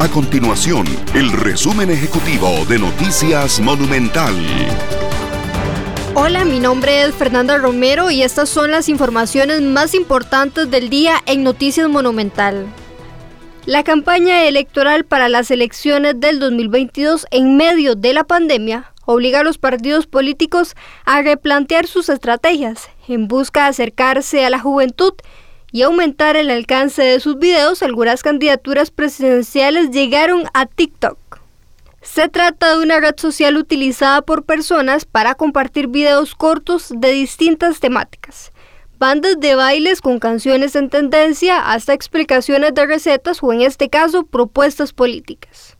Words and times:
A 0.00 0.08
continuación, 0.08 0.86
el 1.16 1.32
resumen 1.32 1.90
ejecutivo 1.90 2.64
de 2.68 2.78
Noticias 2.78 3.58
Monumental. 3.58 4.32
Hola, 6.14 6.44
mi 6.44 6.60
nombre 6.60 7.02
es 7.02 7.16
Fernanda 7.16 7.58
Romero 7.58 8.08
y 8.08 8.22
estas 8.22 8.48
son 8.48 8.70
las 8.70 8.88
informaciones 8.88 9.60
más 9.60 9.96
importantes 9.96 10.70
del 10.70 10.88
día 10.88 11.16
en 11.26 11.42
Noticias 11.42 11.88
Monumental. 11.88 12.66
La 13.66 13.82
campaña 13.82 14.44
electoral 14.44 15.04
para 15.04 15.28
las 15.28 15.50
elecciones 15.50 16.20
del 16.20 16.38
2022 16.38 17.26
en 17.32 17.56
medio 17.56 17.96
de 17.96 18.12
la 18.12 18.22
pandemia 18.22 18.92
obliga 19.04 19.40
a 19.40 19.44
los 19.44 19.58
partidos 19.58 20.06
políticos 20.06 20.76
a 21.06 21.22
replantear 21.22 21.88
sus 21.88 22.08
estrategias 22.08 22.88
en 23.08 23.26
busca 23.26 23.64
de 23.64 23.70
acercarse 23.70 24.46
a 24.46 24.50
la 24.50 24.60
juventud 24.60 25.14
y 25.72 25.82
aumentar 25.82 26.36
el 26.36 26.50
alcance 26.50 27.02
de 27.02 27.20
sus 27.20 27.38
videos, 27.38 27.82
algunas 27.82 28.22
candidaturas 28.22 28.90
presidenciales 28.90 29.90
llegaron 29.90 30.44
a 30.54 30.66
TikTok. 30.66 31.18
Se 32.02 32.28
trata 32.28 32.72
de 32.72 32.82
una 32.82 33.00
red 33.00 33.14
social 33.16 33.56
utilizada 33.56 34.22
por 34.22 34.44
personas 34.44 35.04
para 35.04 35.34
compartir 35.34 35.88
videos 35.88 36.34
cortos 36.34 36.92
de 36.94 37.12
distintas 37.12 37.80
temáticas. 37.80 38.52
Bandas 38.98 39.38
de 39.38 39.54
bailes 39.54 40.00
con 40.00 40.18
canciones 40.18 40.74
en 40.74 40.90
tendencia 40.90 41.70
hasta 41.70 41.92
explicaciones 41.92 42.74
de 42.74 42.86
recetas 42.86 43.38
o 43.42 43.52
en 43.52 43.60
este 43.60 43.88
caso 43.88 44.24
propuestas 44.26 44.92
políticas. 44.92 45.77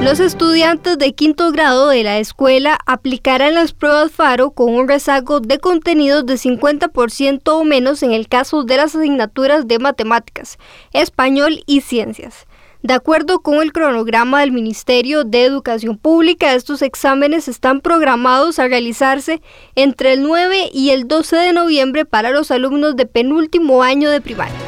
Los 0.00 0.20
estudiantes 0.20 0.96
de 0.96 1.12
quinto 1.12 1.50
grado 1.50 1.88
de 1.88 2.04
la 2.04 2.18
escuela 2.18 2.78
aplicarán 2.86 3.54
las 3.54 3.72
pruebas 3.72 4.12
FARO 4.12 4.52
con 4.52 4.72
un 4.72 4.86
rezago 4.86 5.40
de 5.40 5.58
contenidos 5.58 6.24
de 6.24 6.34
50% 6.34 7.42
o 7.48 7.64
menos 7.64 8.04
en 8.04 8.12
el 8.12 8.28
caso 8.28 8.62
de 8.62 8.76
las 8.76 8.94
asignaturas 8.94 9.66
de 9.66 9.80
matemáticas, 9.80 10.56
español 10.92 11.64
y 11.66 11.80
ciencias. 11.80 12.46
De 12.80 12.94
acuerdo 12.94 13.40
con 13.40 13.56
el 13.60 13.72
cronograma 13.72 14.38
del 14.40 14.52
Ministerio 14.52 15.24
de 15.24 15.44
Educación 15.44 15.98
Pública, 15.98 16.54
estos 16.54 16.80
exámenes 16.80 17.48
están 17.48 17.80
programados 17.80 18.60
a 18.60 18.68
realizarse 18.68 19.42
entre 19.74 20.12
el 20.12 20.22
9 20.22 20.70
y 20.72 20.90
el 20.90 21.08
12 21.08 21.34
de 21.34 21.52
noviembre 21.52 22.04
para 22.04 22.30
los 22.30 22.52
alumnos 22.52 22.94
de 22.94 23.06
penúltimo 23.06 23.82
año 23.82 24.10
de 24.10 24.20
primaria. 24.20 24.67